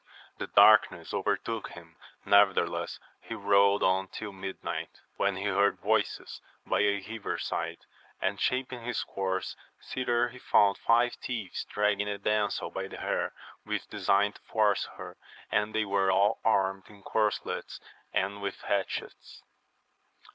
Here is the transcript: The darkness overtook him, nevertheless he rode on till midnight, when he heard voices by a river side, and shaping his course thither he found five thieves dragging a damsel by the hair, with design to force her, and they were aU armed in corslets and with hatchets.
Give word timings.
The 0.39 0.47
darkness 0.47 1.13
overtook 1.13 1.67
him, 1.73 1.95
nevertheless 2.25 2.99
he 3.19 3.35
rode 3.35 3.83
on 3.83 4.07
till 4.07 4.31
midnight, 4.33 5.01
when 5.17 5.35
he 5.35 5.43
heard 5.45 5.77
voices 5.79 6.41
by 6.65 6.79
a 6.79 7.05
river 7.07 7.37
side, 7.37 7.77
and 8.19 8.41
shaping 8.41 8.81
his 8.81 9.03
course 9.03 9.55
thither 9.79 10.29
he 10.29 10.39
found 10.39 10.79
five 10.79 11.13
thieves 11.23 11.65
dragging 11.65 12.09
a 12.09 12.17
damsel 12.17 12.71
by 12.71 12.87
the 12.87 12.97
hair, 12.97 13.33
with 13.63 13.91
design 13.91 14.33
to 14.33 14.41
force 14.41 14.87
her, 14.97 15.17
and 15.51 15.75
they 15.75 15.85
were 15.85 16.11
aU 16.11 16.39
armed 16.43 16.89
in 16.89 17.03
corslets 17.03 17.79
and 18.11 18.41
with 18.41 18.59
hatchets. 18.61 19.43